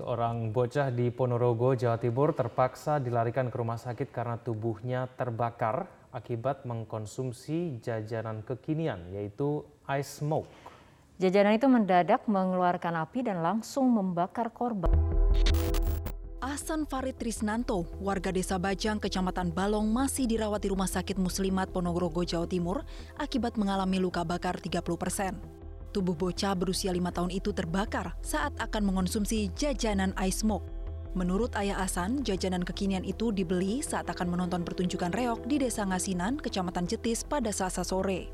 Seorang 0.00 0.48
bocah 0.48 0.88
di 0.88 1.12
Ponorogo, 1.12 1.76
Jawa 1.76 2.00
Timur 2.00 2.32
terpaksa 2.32 2.96
dilarikan 2.96 3.52
ke 3.52 3.56
rumah 3.60 3.76
sakit 3.76 4.08
karena 4.08 4.40
tubuhnya 4.40 5.04
terbakar 5.12 5.92
akibat 6.08 6.64
mengkonsumsi 6.64 7.84
jajanan 7.84 8.40
kekinian 8.40 9.12
yaitu 9.12 9.60
ice 9.92 10.24
smoke. 10.24 10.48
Jajanan 11.20 11.52
itu 11.52 11.68
mendadak 11.68 12.24
mengeluarkan 12.24 12.96
api 12.96 13.28
dan 13.28 13.44
langsung 13.44 13.92
membakar 13.92 14.48
korban. 14.48 14.88
Ahsan 16.40 16.88
Farid 16.88 17.20
Trisnanto, 17.20 17.84
warga 18.00 18.32
desa 18.32 18.56
Bajang, 18.56 19.04
kecamatan 19.04 19.52
Balong, 19.52 19.84
masih 19.84 20.24
dirawat 20.24 20.64
di 20.64 20.72
Rumah 20.72 20.88
Sakit 20.88 21.20
Muslimat 21.20 21.76
Ponorogo, 21.76 22.24
Jawa 22.24 22.48
Timur 22.48 22.88
akibat 23.20 23.60
mengalami 23.60 24.00
luka 24.00 24.24
bakar 24.24 24.64
30 24.64 24.80
persen. 24.96 25.59
Tubuh 25.90 26.14
bocah 26.14 26.54
berusia 26.54 26.94
lima 26.94 27.10
tahun 27.10 27.34
itu 27.34 27.50
terbakar 27.50 28.14
saat 28.22 28.54
akan 28.62 28.82
mengonsumsi 28.86 29.50
jajanan 29.58 30.14
ice 30.22 30.46
smoke. 30.46 30.62
Menurut 31.18 31.50
ayah 31.58 31.82
Asan, 31.82 32.22
jajanan 32.22 32.62
kekinian 32.62 33.02
itu 33.02 33.34
dibeli 33.34 33.82
saat 33.82 34.06
akan 34.06 34.30
menonton 34.30 34.62
pertunjukan 34.62 35.10
reok 35.10 35.42
di 35.50 35.58
Desa 35.58 35.82
Ngasinan, 35.82 36.38
Kecamatan 36.38 36.86
Jetis 36.86 37.26
pada 37.26 37.50
Selasa 37.50 37.82
sore. 37.82 38.30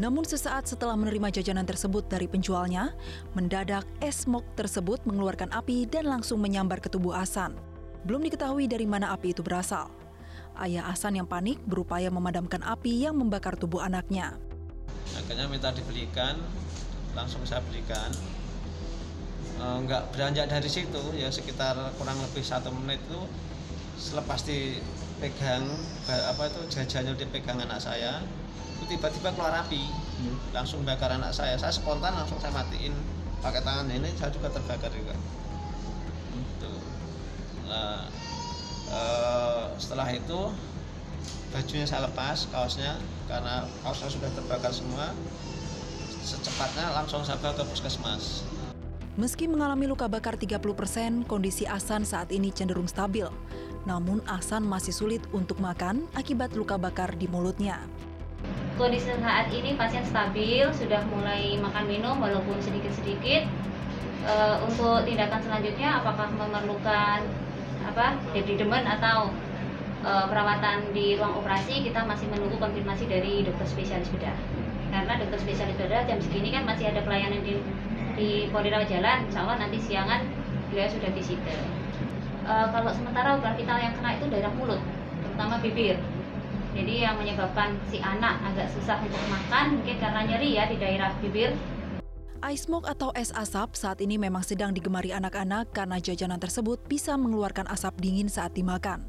Namun 0.00 0.24
sesaat 0.24 0.64
setelah 0.64 0.96
menerima 0.96 1.28
jajanan 1.28 1.68
tersebut 1.68 2.08
dari 2.08 2.24
penjualnya, 2.24 2.96
mendadak 3.36 3.84
es 4.00 4.24
smoke 4.24 4.48
tersebut 4.56 5.04
mengeluarkan 5.04 5.52
api 5.52 5.84
dan 5.84 6.08
langsung 6.08 6.40
menyambar 6.40 6.80
ke 6.80 6.88
tubuh 6.88 7.12
Asan. 7.12 7.52
Belum 8.08 8.24
diketahui 8.24 8.64
dari 8.64 8.88
mana 8.88 9.12
api 9.12 9.36
itu 9.36 9.44
berasal. 9.44 9.92
Ayah 10.56 10.88
Asan 10.88 11.20
yang 11.20 11.28
panik 11.28 11.60
berupaya 11.68 12.08
memadamkan 12.08 12.64
api 12.64 13.04
yang 13.04 13.20
membakar 13.20 13.60
tubuh 13.60 13.84
anaknya. 13.84 14.40
Akhirnya 15.12 15.44
minta 15.46 15.68
dibelikan, 15.70 16.40
langsung 17.14 17.42
saya 17.46 17.62
belikan. 17.66 18.10
E, 19.58 19.64
nggak 19.86 20.10
beranjak 20.14 20.50
dari 20.50 20.70
situ 20.70 21.02
ya 21.14 21.30
sekitar 21.30 21.78
kurang 21.98 22.18
lebih 22.20 22.42
satu 22.42 22.74
menit 22.74 22.98
itu 23.06 23.20
selepas 23.94 24.42
dipegang 24.42 25.64
apa 26.10 26.50
itu 26.50 26.60
jajannya 26.74 27.14
dipegang 27.14 27.62
anak 27.62 27.78
saya 27.78 28.18
itu 28.74 28.98
tiba-tiba 28.98 29.30
keluar 29.32 29.64
api. 29.64 29.86
Hmm. 30.14 30.38
langsung 30.54 30.86
bakar 30.86 31.10
anak 31.10 31.34
saya. 31.34 31.58
Saya 31.58 31.74
spontan 31.74 32.14
langsung 32.14 32.38
saya 32.38 32.54
matiin 32.54 32.94
pakai 33.42 33.62
tangan. 33.66 33.90
Ini 33.90 34.14
saya 34.14 34.30
juga 34.30 34.50
terbakar 34.50 34.90
juga. 34.94 35.14
Itu. 36.34 36.72
Nah, 37.66 38.06
e, 38.90 39.00
setelah 39.78 40.08
itu 40.10 40.54
bajunya 41.54 41.86
saya 41.86 42.10
lepas 42.10 42.50
kaosnya 42.50 42.98
karena 43.30 43.64
kaosnya 43.86 44.10
sudah 44.10 44.30
terbakar 44.34 44.74
semua 44.74 45.14
secepatnya 46.24 46.88
langsung 46.96 47.20
sampai 47.20 47.52
ke 47.52 47.62
puskesmas. 47.68 48.48
Meski 49.14 49.46
mengalami 49.46 49.86
luka 49.86 50.10
bakar 50.10 50.34
30 50.34 50.58
persen, 50.74 51.22
kondisi 51.22 51.62
Asan 51.70 52.02
saat 52.02 52.34
ini 52.34 52.50
cenderung 52.50 52.90
stabil. 52.90 53.28
Namun 53.86 54.18
Asan 54.26 54.66
masih 54.66 54.90
sulit 54.90 55.22
untuk 55.30 55.62
makan 55.62 56.10
akibat 56.18 56.56
luka 56.58 56.74
bakar 56.74 57.14
di 57.14 57.30
mulutnya. 57.30 57.78
Kondisi 58.74 59.06
saat 59.22 59.54
ini 59.54 59.78
pasien 59.78 60.02
stabil, 60.02 60.66
sudah 60.74 61.06
mulai 61.14 61.54
makan 61.62 61.86
minum 61.86 62.18
walaupun 62.18 62.58
sedikit-sedikit. 62.58 63.46
E, 64.24 64.34
untuk 64.66 65.06
tindakan 65.06 65.38
selanjutnya 65.46 66.02
apakah 66.02 66.32
memerlukan 66.34 67.22
apa 67.86 68.18
debridemen 68.34 68.82
atau 68.82 69.30
e, 70.02 70.10
perawatan 70.26 70.90
di 70.90 71.14
ruang 71.14 71.38
operasi 71.38 71.86
kita 71.86 72.02
masih 72.02 72.26
menunggu 72.34 72.58
konfirmasi 72.58 73.06
dari 73.06 73.46
dokter 73.46 73.68
spesialis 73.68 74.10
bedah 74.10 74.63
karena 74.94 75.18
dokter 75.18 75.38
spesialis 75.42 75.74
bedah 75.74 76.06
jam 76.06 76.18
segini 76.22 76.54
kan 76.54 76.62
masih 76.62 76.86
ada 76.94 77.02
pelayanan 77.02 77.42
di 77.42 77.58
di 78.14 78.46
Polri 78.54 78.70
Rawat 78.70 78.86
Jalan 78.86 79.26
insya 79.26 79.42
Allah 79.42 79.58
nanti 79.66 79.82
siangan 79.82 80.22
beliau 80.70 80.86
sudah 80.86 81.10
visite 81.10 81.42
e, 82.46 82.54
kalau 82.70 82.90
sementara 82.94 83.34
organ 83.34 83.58
vital 83.58 83.78
yang 83.82 83.94
kena 83.98 84.10
itu 84.14 84.24
daerah 84.30 84.52
mulut 84.54 84.78
terutama 85.26 85.58
bibir 85.58 85.98
jadi 86.74 86.94
yang 87.10 87.14
menyebabkan 87.18 87.74
si 87.90 87.98
anak 87.98 88.38
agak 88.46 88.70
susah 88.70 89.02
untuk 89.02 89.22
makan 89.26 89.82
mungkin 89.82 89.96
karena 89.98 90.20
nyeri 90.30 90.48
ya 90.54 90.64
di 90.70 90.76
daerah 90.78 91.10
bibir 91.18 91.50
Ice 92.44 92.68
smoke 92.68 92.84
atau 92.84 93.08
es 93.16 93.32
asap 93.32 93.72
saat 93.72 94.04
ini 94.04 94.20
memang 94.20 94.44
sedang 94.44 94.76
digemari 94.76 95.16
anak-anak 95.16 95.72
karena 95.72 95.96
jajanan 95.96 96.36
tersebut 96.36 96.76
bisa 96.84 97.16
mengeluarkan 97.16 97.64
asap 97.72 97.96
dingin 98.04 98.28
saat 98.28 98.52
dimakan. 98.52 99.00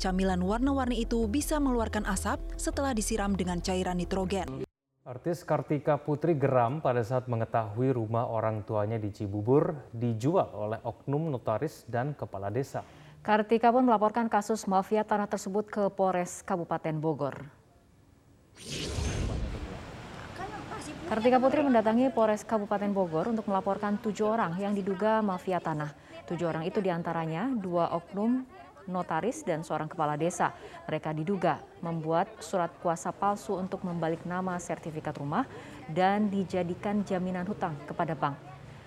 Camilan 0.00 0.40
warna-warni 0.40 1.04
itu 1.04 1.28
bisa 1.28 1.60
mengeluarkan 1.60 2.08
asap 2.08 2.40
setelah 2.56 2.96
disiram 2.96 3.36
dengan 3.36 3.60
cairan 3.60 4.00
nitrogen. 4.00 4.67
Artis 5.08 5.40
Kartika 5.40 5.96
Putri 5.96 6.36
geram 6.36 6.84
pada 6.84 7.00
saat 7.00 7.32
mengetahui 7.32 7.96
rumah 7.96 8.28
orang 8.28 8.60
tuanya 8.60 9.00
di 9.00 9.08
Cibubur 9.08 9.88
dijual 9.88 10.52
oleh 10.52 10.76
oknum 10.84 11.32
notaris 11.32 11.88
dan 11.88 12.12
kepala 12.12 12.52
desa. 12.52 12.84
Kartika 13.24 13.72
pun 13.72 13.88
melaporkan 13.88 14.28
kasus 14.28 14.68
mafia 14.68 15.08
tanah 15.08 15.24
tersebut 15.24 15.64
ke 15.64 15.88
Polres 15.88 16.44
Kabupaten 16.44 16.92
Bogor. 17.00 17.40
Kartika 21.08 21.40
Putri 21.40 21.64
mendatangi 21.64 22.12
Polres 22.12 22.44
Kabupaten 22.44 22.92
Bogor 22.92 23.32
untuk 23.32 23.48
melaporkan 23.48 23.96
tujuh 24.04 24.28
orang 24.28 24.60
yang 24.60 24.76
diduga 24.76 25.24
mafia 25.24 25.56
tanah. 25.56 25.88
Tujuh 26.28 26.52
orang 26.52 26.68
itu 26.68 26.84
di 26.84 26.92
antaranya 26.92 27.48
dua 27.56 27.96
oknum 27.96 28.44
notaris 28.88 29.44
dan 29.44 29.60
seorang 29.62 29.86
kepala 29.86 30.16
desa. 30.16 30.56
Mereka 30.88 31.12
diduga 31.14 31.60
membuat 31.84 32.40
surat 32.40 32.72
kuasa 32.80 33.12
palsu 33.14 33.54
untuk 33.54 33.84
membalik 33.84 34.24
nama 34.24 34.56
sertifikat 34.56 35.20
rumah 35.20 35.44
dan 35.92 36.32
dijadikan 36.32 37.04
jaminan 37.04 37.44
hutang 37.44 37.76
kepada 37.84 38.16
bank. 38.16 38.34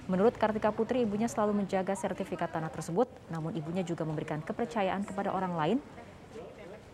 Menurut 0.09 0.35
Kartika 0.35 0.73
Putri, 0.73 1.05
ibunya 1.05 1.29
selalu 1.29 1.63
menjaga 1.63 1.93
sertifikat 1.95 2.51
tanah 2.51 2.73
tersebut, 2.73 3.07
namun 3.29 3.55
ibunya 3.55 3.85
juga 3.85 4.03
memberikan 4.03 4.41
kepercayaan 4.43 5.05
kepada 5.07 5.31
orang 5.31 5.53
lain 5.55 5.79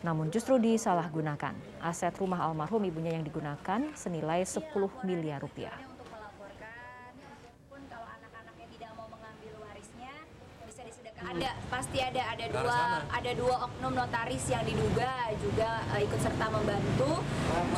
namun 0.06 0.30
justru 0.30 0.62
disalahgunakan. 0.62 1.58
Aset 1.82 2.14
rumah 2.22 2.46
almarhum 2.46 2.86
ibunya 2.86 3.18
yang 3.18 3.26
digunakan 3.26 3.82
senilai 3.98 4.46
10 4.46 4.70
miliar 5.02 5.42
rupiah. 5.42 5.87
Ada 11.38 11.54
pasti 11.70 12.02
ada 12.02 12.22
ada 12.34 12.46
dua 12.50 12.80
ada 13.06 13.32
dua 13.38 13.56
oknum 13.70 13.94
notaris 13.94 14.42
yang 14.50 14.66
diduga 14.66 15.30
juga 15.38 15.86
uh, 15.94 16.00
ikut 16.02 16.18
serta 16.18 16.50
membantu. 16.50 17.22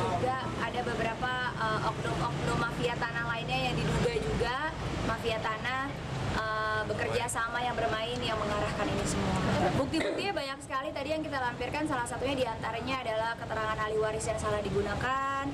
Juga 0.00 0.36
ada 0.64 0.80
beberapa 0.80 1.32
uh, 1.60 1.80
oknum-oknum 1.92 2.56
mafia 2.56 2.96
tanah 2.96 3.24
lainnya 3.36 3.58
yang 3.70 3.74
diduga 3.76 4.12
juga 4.16 4.56
mafia 5.04 5.36
tanah 5.44 5.92
uh, 6.40 6.80
bekerja 6.88 7.28
sama 7.28 7.60
yang 7.60 7.76
bermain 7.76 8.16
yang 8.16 8.40
mengarahkan 8.40 8.86
ini 8.88 9.04
semua. 9.04 9.36
Bukti-buktinya 9.76 10.32
banyak 10.32 10.58
sekali. 10.64 10.88
Tadi 10.90 11.08
yang 11.12 11.22
kita 11.22 11.38
lampirkan 11.38 11.84
salah 11.84 12.08
satunya 12.08 12.34
di 12.34 12.46
antaranya 12.48 12.96
adalah 13.04 13.30
keterangan 13.36 13.76
ahli 13.76 13.96
waris 14.00 14.24
yang 14.24 14.40
salah 14.40 14.60
digunakan, 14.64 15.44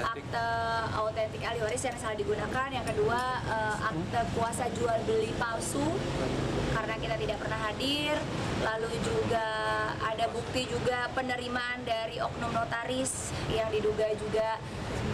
akte 0.00 0.48
autentik 0.96 1.42
ahli 1.44 1.60
waris 1.60 1.82
yang 1.84 1.96
salah 2.00 2.16
digunakan, 2.16 2.68
yang 2.72 2.86
kedua 2.88 3.20
uh, 3.44 3.76
akte 3.92 4.20
kuasa 4.32 4.64
jual 4.76 4.98
beli 5.04 5.30
palsu 5.36 5.84
tidak 7.20 7.36
pernah 7.44 7.60
hadir, 7.68 8.16
lalu 8.64 8.90
juga 9.04 9.46
ada 10.00 10.26
bukti 10.32 10.64
juga 10.64 11.12
penerimaan 11.12 11.84
dari 11.84 12.16
oknum 12.18 12.50
notaris 12.56 13.30
yang 13.52 13.68
diduga 13.68 14.08
juga 14.16 14.56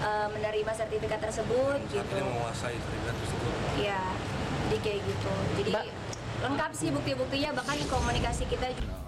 uh, 0.06 0.30
menerima 0.30 0.70
sertifikat 0.70 1.18
tersebut 1.18 1.82
gitu. 1.90 2.16
menguasai 2.22 2.78
sertifikat 2.78 3.14
tersebut. 3.18 3.52
Iya 3.82 4.02
jadi 4.66 4.78
kayak 4.82 5.00
gitu 5.06 5.32
jadi 5.62 5.70
ba 5.70 5.82
lengkap 6.36 6.70
sih 6.74 6.88
bukti-buktinya 6.92 7.50
bahkan 7.54 7.78
komunikasi 7.86 8.44
kita 8.50 8.68
juga 8.74 9.05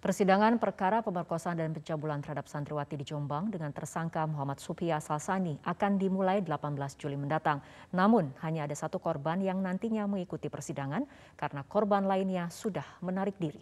Persidangan 0.00 0.56
perkara 0.56 1.04
pemerkosaan 1.04 1.60
dan 1.60 1.76
pencabulan 1.76 2.24
terhadap 2.24 2.48
santriwati 2.48 2.96
di 2.96 3.04
Jombang 3.04 3.52
dengan 3.52 3.68
tersangka 3.68 4.24
Muhammad 4.24 4.56
Supia 4.56 4.96
Salsani 4.96 5.60
akan 5.60 6.00
dimulai 6.00 6.40
18 6.40 6.72
Juli 6.96 7.20
mendatang. 7.20 7.60
Namun 7.92 8.32
hanya 8.40 8.64
ada 8.64 8.72
satu 8.72 8.96
korban 8.96 9.44
yang 9.44 9.60
nantinya 9.60 10.08
mengikuti 10.08 10.48
persidangan 10.48 11.04
karena 11.36 11.60
korban 11.68 12.08
lainnya 12.08 12.48
sudah 12.48 12.88
menarik 13.04 13.36
diri. 13.36 13.60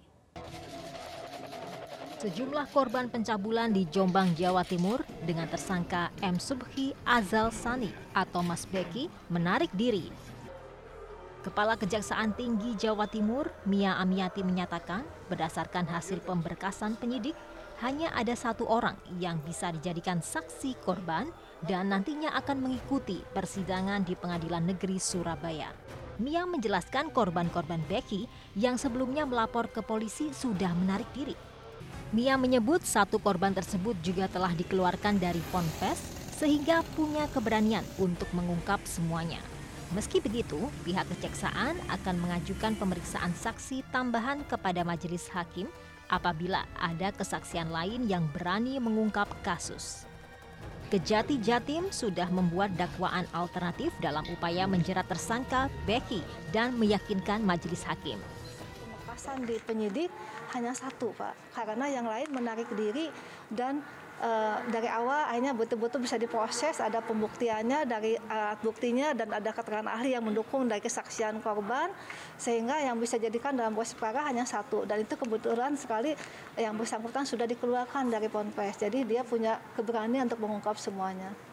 Sejumlah 2.23 2.71
korban 2.71 3.11
pencabulan 3.11 3.75
di 3.75 3.91
Jombang, 3.91 4.31
Jawa 4.39 4.63
Timur 4.63 5.03
dengan 5.27 5.51
tersangka 5.51 6.15
M. 6.23 6.39
Subhi 6.39 6.95
Azal 7.03 7.51
Sani 7.51 7.91
atau 8.15 8.47
Mas 8.47 8.63
Beki 8.63 9.11
menarik 9.27 9.75
diri 9.75 10.15
Kepala 11.49 11.81
Kejaksaan 11.81 12.37
Tinggi 12.37 12.77
Jawa 12.77 13.09
Timur, 13.09 13.49
Mia 13.65 13.97
Amiati 13.97 14.45
menyatakan, 14.45 15.01
berdasarkan 15.33 15.89
hasil 15.89 16.21
pemberkasan 16.21 17.01
penyidik, 17.01 17.33
hanya 17.81 18.13
ada 18.13 18.37
satu 18.37 18.69
orang 18.69 19.01
yang 19.17 19.41
bisa 19.41 19.73
dijadikan 19.73 20.21
saksi 20.21 20.77
korban 20.85 21.33
dan 21.65 21.89
nantinya 21.89 22.37
akan 22.37 22.69
mengikuti 22.69 23.25
persidangan 23.33 24.05
di 24.05 24.13
Pengadilan 24.13 24.69
Negeri 24.69 25.01
Surabaya. 25.01 25.73
Mia 26.21 26.45
menjelaskan 26.45 27.17
korban-korban 27.17 27.81
Becky 27.89 28.29
yang 28.53 28.77
sebelumnya 28.77 29.25
melapor 29.25 29.73
ke 29.73 29.81
polisi 29.81 30.29
sudah 30.37 30.77
menarik 30.77 31.09
diri. 31.17 31.33
Mia 32.13 32.37
menyebut 32.37 32.85
satu 32.85 33.17
korban 33.17 33.57
tersebut 33.57 33.97
juga 34.05 34.29
telah 34.29 34.53
dikeluarkan 34.53 35.17
dari 35.17 35.41
Ponpes 35.49 35.97
sehingga 36.37 36.85
punya 36.93 37.25
keberanian 37.33 37.89
untuk 37.97 38.29
mengungkap 38.37 38.85
semuanya. 38.85 39.41
Meski 39.97 40.21
begitu, 40.21 40.69
pihak 40.85 41.09
kejaksaan 41.17 41.73
akan 41.89 42.17
mengajukan 42.21 42.77
pemeriksaan 42.77 43.33
saksi 43.33 43.81
tambahan 43.89 44.45
kepada 44.45 44.85
majelis 44.85 45.25
hakim 45.33 45.65
apabila 46.13 46.69
ada 46.77 47.09
kesaksian 47.09 47.73
lain 47.73 48.05
yang 48.05 48.29
berani 48.37 48.77
mengungkap 48.77 49.29
kasus. 49.41 50.05
Kejati 50.93 51.41
Jatim 51.41 51.89
sudah 51.89 52.29
membuat 52.29 52.73
dakwaan 52.77 53.25
alternatif 53.33 53.93
dalam 54.01 54.25
upaya 54.29 54.65
menjerat 54.69 55.09
tersangka 55.09 55.73
Becky 55.89 56.21
dan 56.53 56.77
meyakinkan 56.77 57.45
majelis 57.45 57.85
hakim. 57.85 58.17
Pemekasan 58.85 59.45
di 59.45 59.57
penyidik 59.65 60.13
hanya 60.57 60.73
satu, 60.73 61.13
Pak, 61.17 61.33
karena 61.57 61.89
yang 61.93 62.09
lain 62.09 62.29
menarik 62.33 62.69
diri 62.73 63.13
dan 63.53 63.85
uh, 64.23 64.63
dari 64.71 64.87
awal 64.91 65.31
akhirnya 65.31 65.55
betul-betul 65.55 66.03
bisa 66.05 66.19
diproses, 66.21 66.79
ada 66.79 67.03
pembuktiannya 67.03 67.89
dari 67.89 68.15
alat 68.29 68.61
buktinya 68.61 69.15
dan 69.15 69.33
ada 69.33 69.51
keterangan 69.51 69.89
ahli 69.89 70.15
yang 70.15 70.25
mendukung 70.27 70.67
dari 70.67 70.83
kesaksian 70.83 71.41
korban 71.41 71.91
sehingga 72.37 72.79
yang 72.83 72.99
bisa 72.99 73.17
jadikan 73.17 73.57
dalam 73.57 73.75
proses 73.75 73.97
perkara 73.97 74.29
hanya 74.29 74.45
satu 74.45 74.85
dan 74.85 75.03
itu 75.03 75.15
kebetulan 75.17 75.75
sekali 75.75 76.15
yang 76.59 76.77
bersangkutan 76.77 77.25
sudah 77.25 77.47
dikeluarkan 77.49 78.11
dari 78.13 78.31
Ponpes. 78.31 78.79
Jadi 78.79 79.07
dia 79.09 79.25
punya 79.25 79.59
keberanian 79.75 80.29
untuk 80.29 80.43
mengungkap 80.45 80.77
semuanya. 80.77 81.48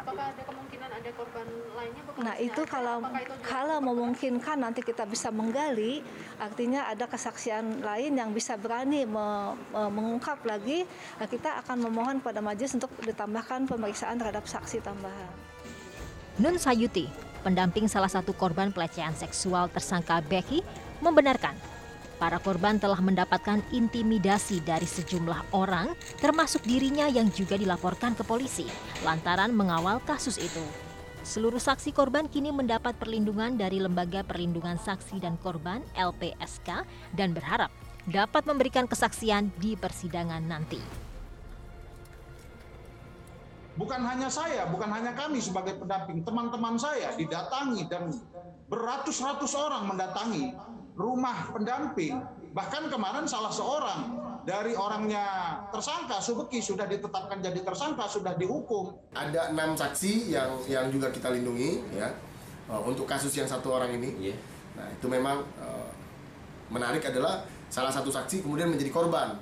Apakah 0.00 0.32
ada 0.32 0.42
kemungkinan 0.48 0.88
ada 0.96 1.10
korban 1.12 1.46
lainnya? 1.76 2.02
Nah 2.24 2.34
itu 2.40 2.62
kalau 2.64 3.04
itu 3.04 3.34
kalau 3.44 3.78
memungkinkan 3.84 4.56
nanti 4.56 4.80
kita 4.80 5.04
bisa 5.04 5.28
menggali, 5.28 6.00
artinya 6.40 6.88
ada 6.88 7.04
kesaksian 7.04 7.84
lain 7.84 8.16
yang 8.16 8.32
bisa 8.32 8.56
berani 8.56 9.04
me, 9.04 9.52
me, 9.76 9.82
mengungkap 9.92 10.40
lagi, 10.48 10.88
nah 11.20 11.28
kita 11.28 11.60
akan 11.60 11.84
memohon 11.84 12.16
pada 12.24 12.40
majelis 12.40 12.72
untuk 12.72 12.88
ditambahkan 13.04 13.68
pemeriksaan 13.68 14.16
terhadap 14.16 14.48
saksi 14.48 14.80
tambahan. 14.80 15.28
Nun 16.40 16.56
Sayuti, 16.56 17.04
pendamping 17.44 17.84
salah 17.84 18.08
satu 18.08 18.32
korban 18.32 18.72
pelecehan 18.72 19.12
seksual 19.12 19.68
tersangka 19.68 20.24
Becky, 20.24 20.64
membenarkan 21.04 21.52
Para 22.20 22.36
korban 22.36 22.76
telah 22.76 23.00
mendapatkan 23.00 23.64
intimidasi 23.72 24.60
dari 24.60 24.84
sejumlah 24.84 25.56
orang, 25.56 25.96
termasuk 26.20 26.60
dirinya 26.68 27.08
yang 27.08 27.32
juga 27.32 27.56
dilaporkan 27.56 28.12
ke 28.12 28.20
polisi 28.28 28.68
lantaran 29.00 29.56
mengawal 29.56 30.04
kasus 30.04 30.36
itu. 30.36 30.60
Seluruh 31.24 31.56
saksi 31.56 31.96
korban 31.96 32.28
kini 32.28 32.52
mendapat 32.52 32.92
perlindungan 33.00 33.56
dari 33.56 33.80
Lembaga 33.80 34.20
Perlindungan 34.20 34.76
Saksi 34.76 35.16
dan 35.16 35.40
Korban 35.40 35.80
(LPSK) 35.96 36.84
dan 37.16 37.32
berharap 37.32 37.72
dapat 38.04 38.44
memberikan 38.44 38.84
kesaksian 38.84 39.48
di 39.56 39.72
persidangan 39.80 40.44
nanti. 40.44 40.80
Bukan 43.80 44.00
hanya 44.04 44.28
saya, 44.28 44.68
bukan 44.68 44.92
hanya 44.92 45.16
kami 45.16 45.40
sebagai 45.40 45.80
pendamping, 45.80 46.20
teman-teman 46.20 46.76
saya 46.76 47.16
didatangi 47.16 47.88
dan 47.88 48.12
beratus-ratus 48.68 49.56
orang 49.56 49.88
mendatangi 49.88 50.52
rumah 51.00 51.48
pendamping. 51.48 52.20
Bahkan 52.52 52.92
kemarin 52.92 53.24
salah 53.24 53.48
seorang 53.48 54.20
dari 54.44 54.76
orangnya 54.76 55.56
tersangka 55.72 56.20
Subeki 56.20 56.60
sudah 56.60 56.84
ditetapkan 56.84 57.40
jadi 57.40 57.64
tersangka, 57.64 58.04
sudah 58.04 58.36
dihukum. 58.36 58.92
Ada 59.16 59.56
enam 59.56 59.72
saksi 59.72 60.34
yang 60.36 60.60
yang 60.68 60.92
juga 60.92 61.08
kita 61.08 61.32
lindungi 61.32 61.80
ya 61.96 62.12
uh, 62.68 62.82
untuk 62.84 63.08
kasus 63.08 63.32
yang 63.32 63.48
satu 63.48 63.72
orang 63.72 63.96
ini. 63.96 64.32
Yeah. 64.32 64.38
Nah 64.76 64.86
itu 64.92 65.06
memang 65.08 65.40
uh, 65.56 65.90
menarik 66.68 67.00
adalah 67.08 67.40
salah 67.72 67.90
satu 67.90 68.12
saksi 68.12 68.44
kemudian 68.44 68.68
menjadi 68.68 68.90
korban 68.92 69.38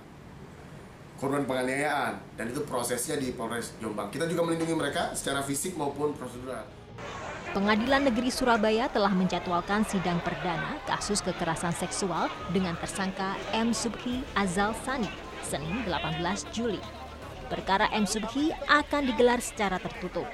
korban 1.18 1.42
penganiayaan 1.50 2.38
dan 2.38 2.46
itu 2.46 2.62
prosesnya 2.62 3.18
di 3.18 3.34
Polres 3.34 3.74
Jombang. 3.82 4.06
Kita 4.08 4.30
juga 4.30 4.46
melindungi 4.46 4.72
mereka 4.78 5.10
secara 5.18 5.42
fisik 5.42 5.74
maupun 5.74 6.14
prosedural. 6.14 6.62
Pengadilan 7.56 8.04
Negeri 8.04 8.28
Surabaya 8.28 8.92
telah 8.92 9.08
menjadwalkan 9.16 9.80
sidang 9.88 10.20
perdana 10.20 10.76
kasus 10.84 11.24
kekerasan 11.24 11.72
seksual 11.72 12.28
dengan 12.52 12.76
tersangka 12.76 13.40
M. 13.56 13.72
Subhi 13.72 14.20
Azal 14.36 14.76
Sani, 14.84 15.08
Senin 15.40 15.80
18 15.88 16.20
Juli. 16.52 16.76
Perkara 17.48 17.88
M. 17.96 18.04
Subhi 18.04 18.52
akan 18.68 19.08
digelar 19.08 19.40
secara 19.40 19.80
tertutup. 19.80 20.28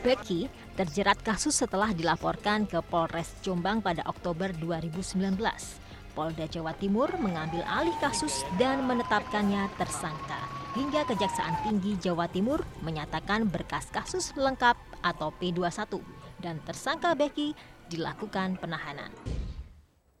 Becky 0.00 0.48
terjerat 0.72 1.20
kasus 1.20 1.52
setelah 1.52 1.92
dilaporkan 1.92 2.64
ke 2.64 2.80
Polres 2.80 3.36
Jombang 3.44 3.84
pada 3.84 4.08
Oktober 4.08 4.56
2019. 4.56 5.36
Polda 6.16 6.48
Jawa 6.48 6.72
Timur 6.80 7.12
mengambil 7.20 7.60
alih 7.68 7.94
kasus 8.00 8.40
dan 8.56 8.88
menetapkannya 8.88 9.68
tersangka 9.76 10.63
hingga 10.74 11.06
Kejaksaan 11.06 11.62
Tinggi 11.62 11.94
Jawa 12.02 12.26
Timur 12.26 12.66
menyatakan 12.82 13.46
berkas 13.46 13.86
kasus 13.94 14.34
lengkap 14.34 14.74
atau 15.06 15.30
P21 15.38 16.02
dan 16.42 16.58
tersangka 16.66 17.14
Becky 17.14 17.54
dilakukan 17.86 18.58
penahanan. 18.58 19.14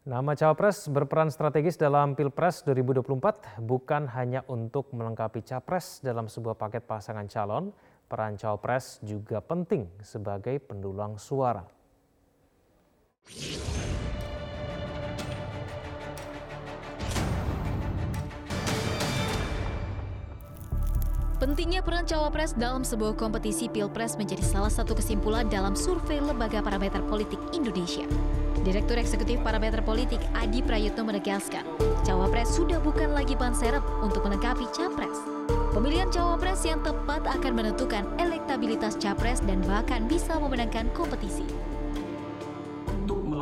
Nama 0.04 0.36
Cawapres 0.36 0.86
berperan 0.92 1.32
strategis 1.32 1.80
dalam 1.80 2.12
Pilpres 2.12 2.60
2024 2.68 3.64
bukan 3.64 4.04
hanya 4.12 4.44
untuk 4.52 4.92
melengkapi 4.92 5.40
Capres 5.40 6.04
dalam 6.04 6.28
sebuah 6.28 6.60
paket 6.60 6.84
pasangan 6.84 7.24
calon, 7.24 7.72
peran 8.04 8.36
Cawapres 8.36 9.00
juga 9.00 9.40
penting 9.40 9.88
sebagai 10.04 10.60
pendulang 10.60 11.16
suara. 11.16 11.64
Pentingnya 21.44 21.84
peran 21.84 22.08
cawapres 22.08 22.56
dalam 22.56 22.88
sebuah 22.88 23.20
kompetisi 23.20 23.68
pilpres 23.68 24.16
menjadi 24.16 24.40
salah 24.40 24.72
satu 24.72 24.96
kesimpulan 24.96 25.44
dalam 25.44 25.76
survei 25.76 26.16
Lembaga 26.16 26.64
Parameter 26.64 27.04
Politik 27.04 27.36
Indonesia. 27.52 28.08
Direktur 28.64 28.96
Eksekutif 28.96 29.44
Parameter 29.44 29.84
Politik 29.84 30.24
Adi 30.32 30.64
Prayutno 30.64 31.04
menegaskan, 31.04 31.68
cawapres 32.00 32.48
sudah 32.48 32.80
bukan 32.80 33.12
lagi 33.12 33.36
ban 33.36 33.52
serep 33.52 33.84
untuk 34.00 34.24
melengkapi 34.24 34.64
capres. 34.72 35.20
Pemilihan 35.76 36.08
cawapres 36.08 36.64
yang 36.64 36.80
tepat 36.80 37.28
akan 37.28 37.52
menentukan 37.52 38.08
elektabilitas 38.16 38.96
capres 38.96 39.44
dan 39.44 39.60
bahkan 39.68 40.08
bisa 40.08 40.40
memenangkan 40.40 40.88
kompetisi 40.96 41.44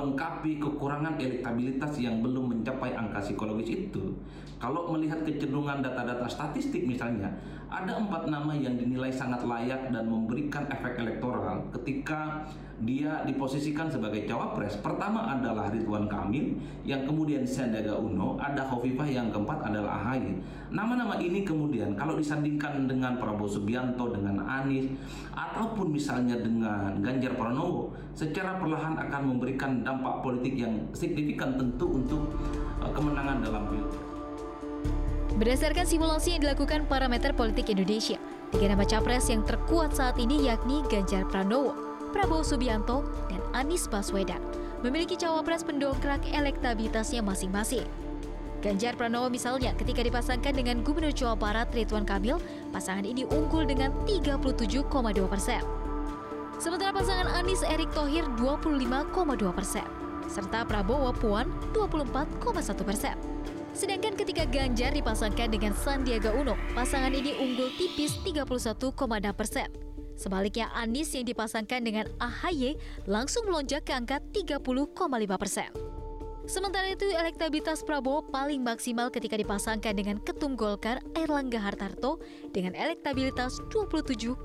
melengkapi 0.03 0.59
kekurangan 0.59 1.15
elektabilitas 1.15 1.95
yang 2.01 2.19
belum 2.19 2.51
mencapai 2.51 2.91
angka 2.99 3.23
psikologis 3.23 3.87
itu, 3.87 4.19
kalau 4.59 4.91
melihat 4.91 5.23
kecenderungan 5.23 5.79
data-data 5.79 6.27
statistik 6.27 6.83
misalnya, 6.89 7.31
ada 7.73 7.97
empat 7.97 8.29
nama 8.29 8.53
yang 8.53 8.77
dinilai 8.77 9.09
sangat 9.09 9.49
layak 9.49 9.89
dan 9.89 10.05
memberikan 10.05 10.69
efek 10.69 11.01
elektoral 11.01 11.65
ketika 11.73 12.45
dia 12.85 13.25
diposisikan 13.25 13.89
sebagai 13.89 14.29
cawapres. 14.29 14.77
Pertama 14.83 15.33
adalah 15.33 15.71
Ridwan 15.73 16.11
Kamil, 16.11 16.59
yang 16.85 17.07
kemudian 17.09 17.47
Sandiaga 17.47 17.97
Uno, 17.97 18.37
ada 18.37 18.67
Hovifah 18.69 19.07
yang 19.07 19.31
keempat 19.31 19.73
adalah 19.73 20.03
AHY. 20.03 20.37
Nama-nama 20.75 21.17
ini 21.23 21.47
kemudian 21.47 21.95
kalau 21.95 22.19
disandingkan 22.19 22.91
dengan 22.91 23.17
Prabowo 23.17 23.49
Subianto, 23.49 24.11
dengan 24.11 24.43
Anies, 24.43 24.91
ataupun 25.33 25.95
misalnya 25.95 26.37
dengan 26.43 26.99
Ganjar 27.01 27.39
Pranowo, 27.39 27.95
secara 28.13 28.59
perlahan 28.59 28.99
akan 28.99 29.23
memberikan 29.33 29.87
dampak 29.87 30.21
politik 30.21 30.59
yang 30.59 30.75
signifikan 30.93 31.55
tentu 31.57 32.03
untuk 32.03 32.35
uh, 32.83 32.91
kemenangan 32.91 33.41
dalam 33.47 33.65
pilpres. 33.71 34.12
Berdasarkan 35.43 35.91
simulasi 35.91 36.39
yang 36.39 36.47
dilakukan 36.47 36.87
parameter 36.87 37.35
politik 37.35 37.67
Indonesia, 37.67 38.15
tiga 38.55 38.71
nama 38.71 38.87
capres 38.87 39.27
yang 39.27 39.43
terkuat 39.43 39.91
saat 39.91 40.15
ini 40.23 40.47
yakni 40.47 40.87
Ganjar 40.87 41.27
Pranowo, 41.27 41.75
Prabowo 42.15 42.47
Subianto, 42.47 43.03
dan 43.27 43.43
Anies 43.51 43.91
Baswedan 43.91 44.39
memiliki 44.87 45.19
cawapres 45.19 45.67
pendongkrak 45.67 46.23
elektabilitasnya 46.31 47.27
masing-masing. 47.27 47.83
Ganjar 48.63 48.95
Pranowo 48.95 49.27
misalnya 49.35 49.75
ketika 49.75 50.07
dipasangkan 50.07 50.55
dengan 50.55 50.87
Gubernur 50.87 51.11
Jawa 51.11 51.35
Barat 51.35 51.75
Ridwan 51.75 52.07
Kamil, 52.07 52.39
pasangan 52.71 53.03
ini 53.03 53.27
unggul 53.27 53.67
dengan 53.67 53.91
37,2 54.07 54.47
persen. 55.27 55.59
Sementara 56.63 56.95
pasangan 56.95 57.27
Anies 57.35 57.67
Erick 57.67 57.91
Thohir 57.91 58.23
25,2 58.39 59.11
persen, 59.51 59.91
serta 60.31 60.63
Prabowo 60.63 61.11
Puan 61.11 61.51
24,1 61.75 62.87
persen. 62.87 63.32
Sedangkan 63.73 64.13
ketika 64.21 64.45
Ganjar 64.45 64.93
dipasangkan 64.93 65.49
dengan 65.49 65.73
Sandiaga 65.73 66.37
Uno, 66.37 66.57
pasangan 66.77 67.09
ini 67.09 67.33
unggul 67.41 67.73
tipis 67.81 68.21
31,6 68.21 68.77
persen. 69.33 69.69
Sebaliknya 70.13 70.69
Anies 70.77 71.09
yang 71.17 71.25
dipasangkan 71.25 71.81
dengan 71.81 72.07
AHY 72.21 72.77
langsung 73.09 73.49
melonjak 73.49 73.89
ke 73.89 73.97
angka 73.97 74.21
30,5 74.21 74.63
persen. 75.41 75.73
Sementara 76.45 76.91
itu 76.91 77.07
elektabilitas 77.07 77.81
Prabowo 77.87 78.29
paling 78.29 78.61
maksimal 78.61 79.09
ketika 79.09 79.39
dipasangkan 79.39 79.95
dengan 79.95 80.21
Ketum 80.21 80.59
Golkar 80.59 81.01
Erlangga 81.15 81.63
Hartarto 81.63 82.21
dengan 82.53 82.75
elektabilitas 82.77 83.63
27, 83.71 84.37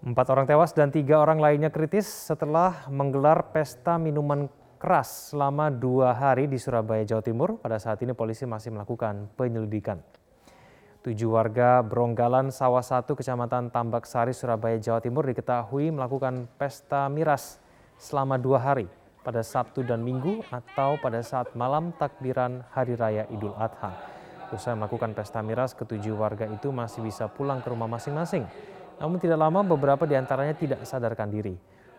Empat 0.00 0.32
orang 0.32 0.48
tewas 0.48 0.72
dan 0.72 0.88
tiga 0.88 1.20
orang 1.20 1.40
lainnya 1.40 1.68
kritis 1.68 2.08
setelah 2.08 2.88
menggelar 2.88 3.52
pesta 3.52 4.00
minuman 4.00 4.48
keras 4.80 5.36
selama 5.36 5.68
dua 5.68 6.16
hari 6.16 6.48
di 6.48 6.56
Surabaya, 6.56 7.04
Jawa 7.04 7.20
Timur. 7.20 7.60
Pada 7.60 7.76
saat 7.76 8.00
ini 8.00 8.16
polisi 8.16 8.48
masih 8.48 8.72
melakukan 8.72 9.28
penyelidikan. 9.36 10.00
Tujuh 11.04 11.36
warga 11.36 11.84
Bronggalan 11.84 12.48
Sawah 12.48 12.80
Satu, 12.80 13.12
Kecamatan 13.12 13.68
Tambak 13.68 14.08
Sari, 14.08 14.32
Surabaya, 14.32 14.80
Jawa 14.80 15.04
Timur 15.04 15.28
diketahui 15.28 15.92
melakukan 15.92 16.48
pesta 16.56 17.12
miras 17.12 17.60
selama 18.00 18.40
dua 18.40 18.56
hari 18.56 18.88
pada 19.20 19.44
Sabtu 19.44 19.84
dan 19.84 20.00
Minggu 20.00 20.40
atau 20.48 20.96
pada 20.96 21.20
saat 21.20 21.52
malam 21.52 21.92
takbiran 22.00 22.64
Hari 22.72 22.96
Raya 22.96 23.24
Idul 23.28 23.52
Adha. 23.60 23.92
Usai 24.48 24.74
melakukan 24.74 25.12
pesta 25.12 25.44
miras, 25.44 25.76
ketujuh 25.76 26.16
warga 26.16 26.48
itu 26.48 26.72
masih 26.72 27.04
bisa 27.04 27.28
pulang 27.28 27.60
ke 27.60 27.68
rumah 27.68 27.86
masing-masing. 27.86 28.48
Namun 28.96 29.20
tidak 29.20 29.40
lama 29.40 29.60
beberapa 29.60 30.08
di 30.08 30.16
antaranya 30.16 30.56
tidak 30.56 30.84
sadarkan 30.88 31.28
diri. 31.32 31.54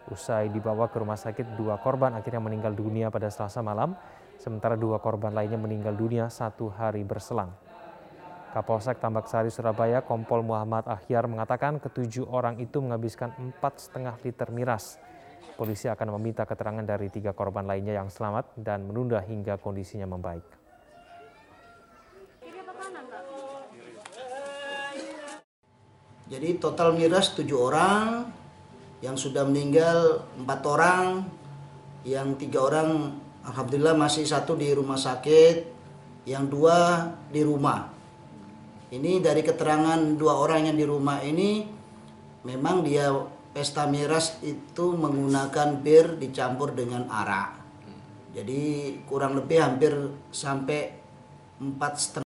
Usai 0.09 0.49
dibawa 0.49 0.89
ke 0.89 0.97
rumah 0.97 1.19
sakit, 1.19 1.53
dua 1.53 1.77
korban 1.77 2.17
akhirnya 2.17 2.41
meninggal 2.41 2.73
dunia 2.73 3.13
pada 3.13 3.29
selasa 3.29 3.61
malam, 3.61 3.93
sementara 4.41 4.73
dua 4.73 4.97
korban 4.97 5.29
lainnya 5.29 5.61
meninggal 5.61 5.93
dunia 5.93 6.25
satu 6.31 6.73
hari 6.73 7.05
berselang. 7.05 7.53
Kapolsek 8.51 8.99
Tambak 8.99 9.31
Sari 9.31 9.47
Surabaya 9.47 10.03
Kompol 10.03 10.43
Muhammad 10.43 10.83
Ahyar 10.83 11.23
mengatakan 11.29 11.79
ketujuh 11.79 12.27
orang 12.27 12.59
itu 12.59 12.83
menghabiskan 12.83 13.31
empat 13.39 13.79
setengah 13.79 14.19
liter 14.25 14.51
miras. 14.51 14.99
Polisi 15.55 15.87
akan 15.87 16.19
meminta 16.19 16.43
keterangan 16.43 16.83
dari 16.83 17.07
tiga 17.07 17.31
korban 17.31 17.63
lainnya 17.63 17.95
yang 17.95 18.11
selamat 18.11 18.51
dan 18.59 18.83
menunda 18.83 19.23
hingga 19.23 19.55
kondisinya 19.55 20.09
membaik. 20.09 20.43
Jadi 26.31 26.49
total 26.59 26.95
miras 26.95 27.35
tujuh 27.35 27.59
orang, 27.59 28.23
yang 29.01 29.17
sudah 29.17 29.43
meninggal 29.43 30.29
empat 30.37 30.61
orang, 30.65 31.25
yang 32.05 32.37
tiga 32.37 32.61
orang 32.61 33.17
alhamdulillah 33.41 33.97
masih 33.97 34.25
satu 34.25 34.53
di 34.53 34.69
rumah 34.73 34.97
sakit, 34.97 35.65
yang 36.29 36.45
dua 36.45 37.09
di 37.33 37.41
rumah. 37.41 37.89
Ini 38.93 39.23
dari 39.23 39.41
keterangan 39.41 39.97
dua 40.15 40.37
orang 40.37 40.69
yang 40.69 40.77
di 40.77 40.85
rumah 40.85 41.19
ini, 41.25 41.65
memang 42.45 42.85
dia 42.85 43.09
pesta 43.51 43.89
miras 43.89 44.39
itu 44.45 44.93
menggunakan 44.95 45.81
bir 45.81 46.21
dicampur 46.21 46.77
dengan 46.77 47.09
arak. 47.09 47.59
Jadi 48.31 48.95
kurang 49.09 49.35
lebih 49.35 49.59
hampir 49.59 49.91
sampai 50.31 50.95
empat 51.59 51.93
setengah 51.99 52.30